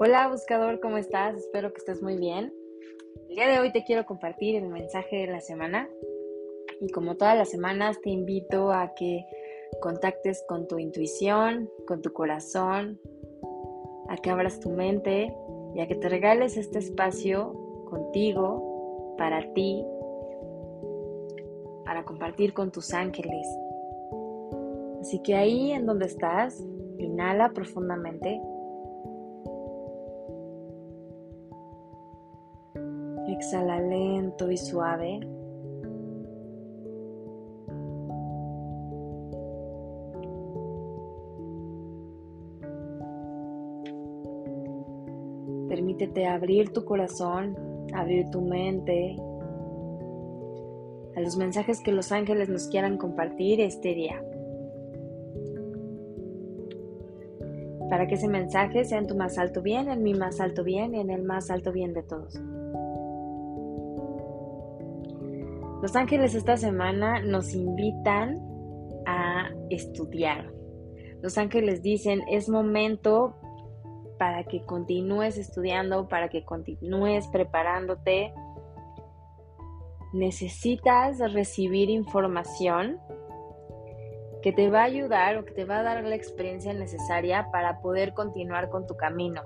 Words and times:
Hola 0.00 0.28
buscador, 0.28 0.78
¿cómo 0.78 0.96
estás? 0.96 1.34
Espero 1.34 1.72
que 1.72 1.78
estés 1.78 2.00
muy 2.02 2.16
bien. 2.16 2.54
El 3.28 3.34
día 3.34 3.48
de 3.48 3.58
hoy 3.58 3.72
te 3.72 3.82
quiero 3.82 4.06
compartir 4.06 4.54
el 4.54 4.68
mensaje 4.68 5.16
de 5.16 5.26
la 5.26 5.40
semana 5.40 5.88
y 6.80 6.88
como 6.92 7.16
todas 7.16 7.36
las 7.36 7.50
semanas 7.50 8.00
te 8.00 8.10
invito 8.10 8.70
a 8.70 8.94
que 8.94 9.26
contactes 9.80 10.44
con 10.46 10.68
tu 10.68 10.78
intuición, 10.78 11.68
con 11.88 12.00
tu 12.00 12.12
corazón, 12.12 13.00
a 14.08 14.16
que 14.18 14.30
abras 14.30 14.60
tu 14.60 14.70
mente 14.70 15.34
y 15.74 15.80
a 15.80 15.88
que 15.88 15.96
te 15.96 16.08
regales 16.08 16.56
este 16.56 16.78
espacio 16.78 17.52
contigo, 17.90 19.16
para 19.18 19.52
ti, 19.52 19.84
para 21.84 22.04
compartir 22.04 22.54
con 22.54 22.70
tus 22.70 22.94
ángeles. 22.94 23.48
Así 25.00 25.20
que 25.24 25.34
ahí 25.34 25.72
en 25.72 25.86
donde 25.86 26.06
estás, 26.06 26.64
inhala 26.98 27.50
profundamente. 27.50 28.40
Exhala 33.28 33.78
lento 33.78 34.50
y 34.50 34.56
suave. 34.56 35.20
Permítete 45.68 46.26
abrir 46.26 46.72
tu 46.72 46.84
corazón, 46.86 47.54
abrir 47.92 48.30
tu 48.30 48.40
mente 48.40 49.16
a 51.14 51.20
los 51.20 51.36
mensajes 51.36 51.80
que 51.82 51.92
los 51.92 52.10
ángeles 52.12 52.48
nos 52.48 52.68
quieran 52.68 52.96
compartir 52.96 53.60
este 53.60 53.94
día. 53.94 54.24
Para 57.90 58.06
que 58.06 58.14
ese 58.14 58.28
mensaje 58.28 58.84
sea 58.84 58.98
en 58.98 59.06
tu 59.06 59.16
más 59.16 59.36
alto 59.36 59.60
bien, 59.60 59.88
en 59.90 60.02
mi 60.02 60.14
más 60.14 60.40
alto 60.40 60.64
bien 60.64 60.94
y 60.94 61.00
en 61.00 61.10
el 61.10 61.22
más 61.24 61.50
alto 61.50 61.72
bien 61.72 61.92
de 61.92 62.02
todos. 62.02 62.40
Los 65.80 65.94
ángeles 65.94 66.34
esta 66.34 66.56
semana 66.56 67.20
nos 67.20 67.54
invitan 67.54 68.36
a 69.06 69.50
estudiar. 69.70 70.52
Los 71.22 71.38
ángeles 71.38 71.82
dicen, 71.82 72.22
es 72.28 72.48
momento 72.48 73.36
para 74.18 74.42
que 74.42 74.64
continúes 74.64 75.38
estudiando, 75.38 76.08
para 76.08 76.28
que 76.28 76.44
continúes 76.44 77.28
preparándote. 77.28 78.34
Necesitas 80.12 81.18
recibir 81.32 81.90
información 81.90 82.98
que 84.42 84.52
te 84.52 84.70
va 84.70 84.80
a 84.80 84.84
ayudar 84.84 85.36
o 85.36 85.44
que 85.44 85.52
te 85.52 85.64
va 85.64 85.78
a 85.78 85.82
dar 85.84 86.02
la 86.02 86.14
experiencia 86.16 86.72
necesaria 86.72 87.48
para 87.52 87.80
poder 87.80 88.14
continuar 88.14 88.68
con 88.68 88.86
tu 88.86 88.96
camino. 88.96 89.42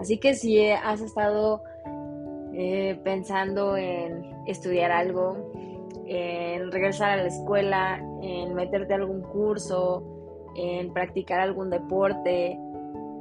Así 0.00 0.18
que 0.18 0.34
si 0.34 0.68
has 0.68 1.00
estado 1.00 1.62
eh, 2.52 3.00
pensando 3.04 3.76
en 3.76 4.24
estudiar 4.46 4.90
algo, 4.90 5.52
en 6.06 6.72
regresar 6.72 7.10
a 7.10 7.16
la 7.16 7.28
escuela, 7.28 8.02
en 8.22 8.54
meterte 8.54 8.92
a 8.92 8.96
algún 8.96 9.22
curso, 9.22 10.04
en 10.56 10.92
practicar 10.92 11.40
algún 11.40 11.70
deporte, 11.70 12.58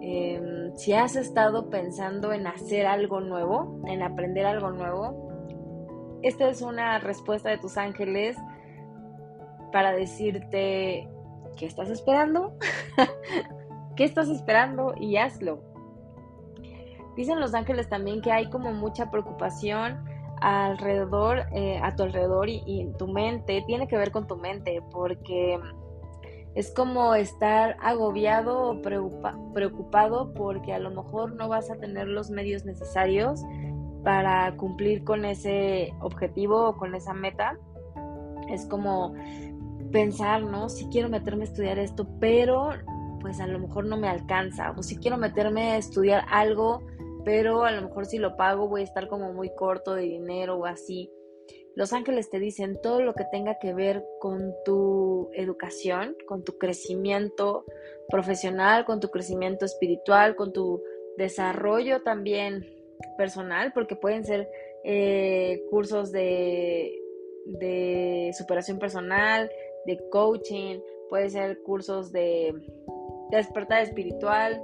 em, 0.01 0.75
si 0.75 0.93
has 0.93 1.15
estado 1.15 1.69
pensando 1.69 2.33
en 2.33 2.47
hacer 2.47 2.87
algo 2.87 3.21
nuevo, 3.21 3.79
en 3.85 4.01
aprender 4.01 4.45
algo 4.45 4.71
nuevo, 4.71 5.29
esta 6.21 6.49
es 6.49 6.61
una 6.61 6.99
respuesta 6.99 7.49
de 7.49 7.57
tus 7.57 7.77
ángeles 7.77 8.35
para 9.71 9.91
decirte 9.93 11.07
qué 11.57 11.65
estás 11.65 11.89
esperando, 11.89 12.57
qué 13.95 14.03
estás 14.03 14.29
esperando 14.29 14.93
y 14.99 15.17
hazlo. 15.17 15.68
Dicen 17.19 17.41
los 17.41 17.53
ángeles 17.53 17.89
también 17.89 18.21
que 18.21 18.31
hay 18.31 18.49
como 18.49 18.71
mucha 18.71 19.11
preocupación 19.11 20.05
alrededor, 20.39 21.47
eh, 21.51 21.77
a 21.83 21.93
tu 21.93 22.03
alrededor 22.03 22.47
y, 22.47 22.89
tu 22.97 23.09
mente, 23.09 23.61
tiene 23.67 23.89
que 23.89 23.97
ver 23.97 24.11
con 24.11 24.25
tu 24.25 24.37
mente, 24.37 24.81
porque 24.89 25.59
es 26.55 26.73
como 26.73 27.15
estar 27.15 27.75
agobiado 27.81 28.69
o 28.69 28.81
preocupado 28.81 30.33
porque 30.33 30.71
a 30.71 30.79
lo 30.79 30.91
mejor 30.91 31.35
no 31.35 31.49
vas 31.49 31.69
a 31.69 31.75
tener 31.75 32.07
los 32.07 32.29
medios 32.29 32.63
necesarios 32.63 33.41
para 34.05 34.55
cumplir 34.55 35.03
con 35.03 35.25
ese 35.25 35.93
objetivo 35.99 36.69
o 36.69 36.77
con 36.77 36.95
esa 36.95 37.13
meta. 37.13 37.57
Es 38.47 38.65
como 38.65 39.13
pensar, 39.91 40.43
¿no? 40.43 40.69
Si 40.69 40.85
quiero 40.85 41.09
meterme 41.09 41.41
a 41.41 41.47
estudiar 41.47 41.79
esto, 41.79 42.07
pero 42.21 42.69
pues 43.19 43.41
a 43.41 43.47
lo 43.47 43.59
mejor 43.59 43.83
no 43.87 43.97
me 43.97 44.07
alcanza. 44.07 44.71
O 44.77 44.83
si 44.83 44.95
quiero 44.95 45.17
meterme 45.17 45.71
a 45.71 45.77
estudiar 45.77 46.23
algo, 46.31 46.81
pero 47.23 47.63
a 47.63 47.71
lo 47.71 47.81
mejor 47.81 48.05
si 48.05 48.17
lo 48.17 48.35
pago 48.35 48.67
voy 48.67 48.81
a 48.81 48.85
estar 48.85 49.07
como 49.07 49.33
muy 49.33 49.49
corto 49.55 49.93
de 49.93 50.03
dinero 50.03 50.57
o 50.57 50.65
así. 50.65 51.11
Los 51.75 51.93
ángeles 51.93 52.29
te 52.29 52.39
dicen 52.39 52.79
todo 52.81 53.01
lo 53.01 53.13
que 53.13 53.25
tenga 53.31 53.57
que 53.59 53.73
ver 53.73 54.03
con 54.19 54.53
tu 54.65 55.29
educación, 55.33 56.15
con 56.25 56.43
tu 56.43 56.57
crecimiento 56.57 57.65
profesional, 58.09 58.85
con 58.85 58.99
tu 58.99 59.09
crecimiento 59.09 59.65
espiritual, 59.65 60.35
con 60.35 60.51
tu 60.51 60.83
desarrollo 61.17 62.01
también 62.01 62.65
personal, 63.17 63.71
porque 63.73 63.95
pueden 63.95 64.25
ser 64.25 64.49
eh, 64.83 65.63
cursos 65.69 66.11
de, 66.11 66.99
de 67.45 68.31
superación 68.37 68.79
personal, 68.79 69.49
de 69.85 69.99
coaching, 70.09 70.79
puede 71.09 71.29
ser 71.29 71.61
cursos 71.61 72.11
de 72.11 72.53
despertar 73.31 73.83
espiritual 73.83 74.61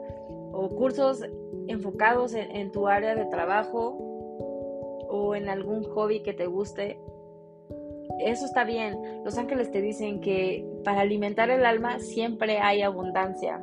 o 0.51 0.69
cursos 0.75 1.21
enfocados 1.67 2.33
en, 2.33 2.71
tu 2.71 2.87
área 2.87 3.15
de 3.15 3.25
trabajo 3.25 3.97
o 5.09 5.35
en 5.35 5.49
algún 5.49 5.83
hobby 5.83 6.21
que 6.21 6.33
te 6.33 6.45
guste. 6.45 6.99
Eso 8.19 8.45
está 8.45 8.63
bien. 8.63 8.97
Los 9.23 9.37
ángeles 9.37 9.71
te 9.71 9.81
dicen 9.81 10.21
que 10.21 10.65
para 10.83 11.01
alimentar 11.01 11.49
el 11.49 11.65
alma 11.65 11.99
siempre 11.99 12.59
hay 12.59 12.81
abundancia. 12.81 13.61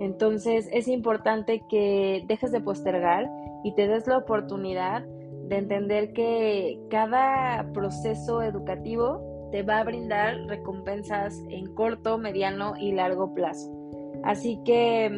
Entonces 0.00 0.68
es 0.72 0.88
importante 0.88 1.62
que 1.68 2.24
dejes 2.26 2.52
de 2.52 2.60
postergar 2.60 3.30
y 3.64 3.74
te 3.74 3.86
des 3.86 4.06
la 4.06 4.18
oportunidad 4.18 5.04
de 5.48 5.56
entender 5.56 6.12
que 6.12 6.80
cada 6.90 7.70
proceso 7.72 8.42
educativo 8.42 9.48
te 9.52 9.62
va 9.62 9.80
a 9.80 9.84
brindar 9.84 10.36
recompensas 10.46 11.38
en 11.50 11.72
corto, 11.74 12.18
mediano 12.18 12.74
y 12.78 12.92
largo 12.92 13.34
plazo. 13.34 13.70
Así 14.24 14.58
que 14.64 15.10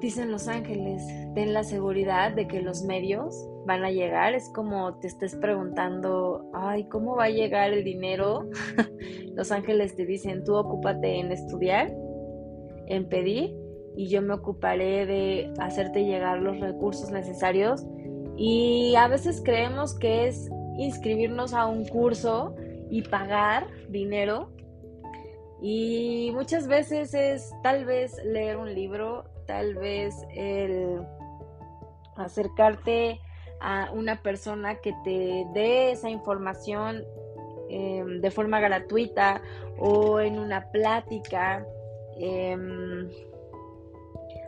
Dicen 0.00 0.30
los 0.30 0.46
ángeles, 0.46 1.04
ten 1.34 1.52
la 1.52 1.64
seguridad 1.64 2.32
de 2.32 2.46
que 2.46 2.62
los 2.62 2.82
medios 2.84 3.34
van 3.66 3.84
a 3.84 3.90
llegar. 3.90 4.34
Es 4.34 4.48
como 4.50 4.94
te 4.98 5.08
estés 5.08 5.34
preguntando, 5.36 6.48
ay, 6.54 6.84
¿cómo 6.88 7.16
va 7.16 7.24
a 7.24 7.30
llegar 7.30 7.72
el 7.72 7.84
dinero? 7.84 8.48
los 9.34 9.50
ángeles 9.50 9.96
te 9.96 10.06
dicen, 10.06 10.44
tú 10.44 10.54
ocúpate 10.54 11.18
en 11.18 11.32
estudiar, 11.32 11.92
en 12.86 13.08
pedir, 13.08 13.56
y 13.96 14.08
yo 14.08 14.22
me 14.22 14.34
ocuparé 14.34 15.06
de 15.06 15.52
hacerte 15.58 16.04
llegar 16.04 16.40
los 16.40 16.60
recursos 16.60 17.10
necesarios. 17.10 17.84
Y 18.36 18.94
a 18.94 19.08
veces 19.08 19.42
creemos 19.44 19.98
que 19.98 20.28
es 20.28 20.48
inscribirnos 20.78 21.52
a 21.52 21.66
un 21.66 21.84
curso 21.84 22.54
y 22.88 23.02
pagar 23.02 23.66
dinero. 23.88 24.50
Y 25.60 26.30
muchas 26.34 26.68
veces 26.68 27.14
es 27.14 27.52
tal 27.62 27.84
vez 27.84 28.14
leer 28.24 28.56
un 28.56 28.72
libro, 28.72 29.24
tal 29.46 29.74
vez 29.74 30.14
el 30.34 31.00
acercarte 32.16 33.20
a 33.60 33.90
una 33.92 34.22
persona 34.22 34.76
que 34.76 34.94
te 35.04 35.46
dé 35.52 35.90
esa 35.92 36.10
información 36.10 37.04
em, 37.68 38.20
de 38.20 38.30
forma 38.30 38.60
gratuita 38.60 39.42
o 39.78 40.20
en 40.20 40.38
una 40.38 40.70
plática, 40.70 41.66
em, 42.18 43.10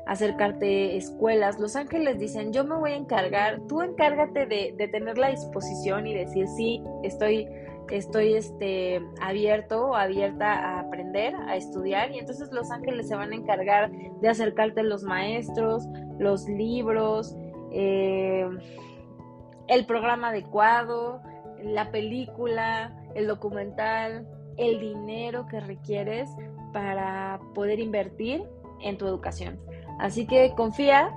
acercarte 0.06 0.96
escuelas. 0.96 1.58
Los 1.58 1.76
ángeles 1.76 2.18
dicen, 2.18 2.52
yo 2.52 2.64
me 2.64 2.76
voy 2.76 2.92
a 2.92 2.96
encargar, 2.96 3.60
tú 3.68 3.82
encárgate 3.82 4.46
de, 4.46 4.74
de 4.76 4.88
tener 4.88 5.18
la 5.18 5.30
disposición 5.30 6.06
y 6.06 6.14
decir, 6.14 6.46
sí, 6.48 6.82
estoy 7.02 7.48
estoy 7.90 8.34
este, 8.34 9.02
abierto 9.20 9.94
abierta 9.94 10.52
a 10.52 10.80
aprender, 10.80 11.34
a 11.34 11.56
estudiar 11.56 12.12
y 12.12 12.18
entonces 12.18 12.52
los 12.52 12.70
ángeles 12.70 13.08
se 13.08 13.16
van 13.16 13.32
a 13.32 13.34
encargar 13.34 13.90
de 13.90 14.28
acercarte 14.28 14.82
los 14.82 15.02
maestros, 15.02 15.86
los 16.18 16.48
libros, 16.48 17.36
eh, 17.72 18.48
el 19.68 19.86
programa 19.86 20.28
adecuado, 20.28 21.20
la 21.62 21.90
película, 21.90 22.96
el 23.14 23.26
documental, 23.26 24.26
el 24.56 24.80
dinero 24.80 25.46
que 25.46 25.60
requieres 25.60 26.28
para 26.72 27.40
poder 27.54 27.80
invertir 27.80 28.44
en 28.80 28.98
tu 28.98 29.06
educación. 29.06 29.60
Así 29.98 30.26
que 30.26 30.54
confía, 30.56 31.12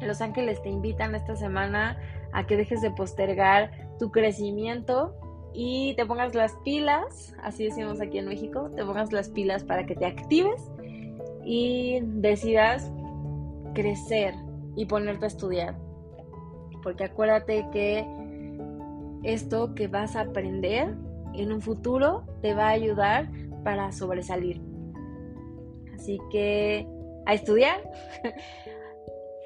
los 0.00 0.20
ángeles 0.20 0.60
te 0.62 0.68
invitan 0.68 1.14
esta 1.14 1.36
semana 1.36 1.98
a 2.32 2.46
que 2.46 2.56
dejes 2.56 2.82
de 2.82 2.90
postergar 2.90 3.70
tu 3.98 4.10
crecimiento 4.10 5.16
y 5.58 5.94
te 5.94 6.04
pongas 6.04 6.34
las 6.34 6.54
pilas, 6.64 7.34
así 7.42 7.64
decimos 7.64 7.98
aquí 8.02 8.18
en 8.18 8.28
México, 8.28 8.70
te 8.76 8.84
pongas 8.84 9.10
las 9.10 9.30
pilas 9.30 9.64
para 9.64 9.86
que 9.86 9.94
te 9.94 10.04
actives 10.04 10.60
y 11.46 12.00
decidas 12.02 12.92
crecer 13.72 14.34
y 14.76 14.84
ponerte 14.84 15.24
a 15.24 15.28
estudiar. 15.28 15.78
Porque 16.82 17.04
acuérdate 17.04 17.66
que 17.72 18.06
esto 19.22 19.74
que 19.74 19.88
vas 19.88 20.14
a 20.14 20.20
aprender 20.20 20.94
en 21.34 21.52
un 21.52 21.62
futuro 21.62 22.24
te 22.42 22.52
va 22.52 22.66
a 22.66 22.72
ayudar 22.72 23.30
para 23.64 23.92
sobresalir. 23.92 24.60
Así 25.94 26.20
que 26.30 26.86
a 27.24 27.32
estudiar. 27.32 27.80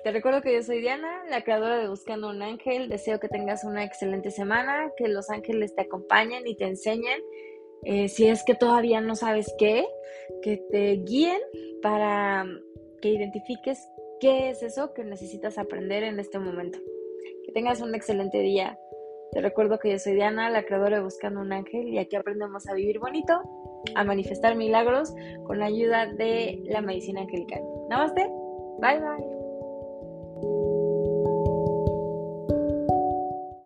Te 0.03 0.13
recuerdo 0.13 0.41
que 0.41 0.55
yo 0.55 0.63
soy 0.63 0.81
Diana, 0.81 1.25
la 1.29 1.45
creadora 1.45 1.79
de 1.79 1.89
Buscando 1.89 2.31
un 2.31 2.43
Ángel. 2.43 2.89
Deseo 2.89 3.21
que 3.21 3.29
tengas 3.29 3.65
una 3.65 3.85
excelente 3.85 4.31
semana, 4.31 4.93
que 4.97 5.09
los 5.09 5.29
ángeles 5.29 5.75
te 5.75 5.83
acompañen 5.83 6.47
y 6.47 6.57
te 6.57 6.65
enseñen. 6.65 7.21
Eh, 7.83 8.09
si 8.09 8.27
es 8.27 8.43
que 8.45 8.55
todavía 8.55 9.01
no 9.01 9.15
sabes 9.15 9.55
qué, 9.59 9.87
que 10.43 10.57
te 10.71 10.93
guíen 11.07 11.41
para 11.83 12.47
que 13.03 13.09
identifiques 13.11 13.87
qué 14.21 14.51
es 14.51 14.63
eso 14.63 14.93
que 14.95 15.05
necesitas 15.05 15.59
aprender 15.59 16.03
en 16.03 16.19
este 16.19 16.39
momento. 16.39 16.79
Que 17.45 17.53
tengas 17.53 17.83
un 17.83 17.95
excelente 17.95 18.39
día. 18.39 18.79
Te 19.33 19.43
recuerdo 19.43 19.79
que 19.79 19.91
yo 19.91 19.99
soy 19.99 20.15
Diana, 20.15 20.51
la 20.51 20.65
creadora 20.65 20.97
de 20.97 21.05
Buscando 21.05 21.41
un 21.41 21.53
Ángel, 21.53 21.89
y 21.89 21.99
aquí 21.99 22.17
aprendemos 22.17 22.67
a 22.69 22.75
vivir 22.75 22.99
bonito, 22.99 23.41
a 23.95 24.03
manifestar 24.03 24.57
milagros 24.57 25.15
con 25.45 25.59
la 25.59 25.67
ayuda 25.67 26.07
de 26.07 26.63
la 26.65 26.81
medicina 26.81 27.21
angelical. 27.21 27.61
Namaste, 27.89 28.29
bye 28.81 28.99
bye. 28.99 29.40